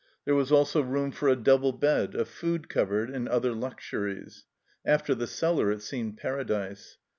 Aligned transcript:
There 0.25 0.33
was 0.33 0.51
also 0.51 0.81
room 0.81 1.11
for 1.11 1.29
a 1.29 1.35
double 1.35 1.73
bed, 1.73 2.15
a 2.15 2.25
food 2.25 2.69
cupboard, 2.69 3.11
and 3.11 3.29
other 3.29 3.53
luxuries; 3.53 4.45
after 4.83 5.13
the 5.13 5.27
cellar 5.27 5.71
it 5.71 5.83
seemed 5.83 6.17
Paradise. 6.17 6.97